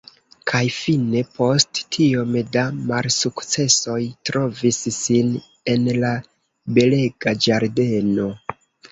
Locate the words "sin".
4.95-5.29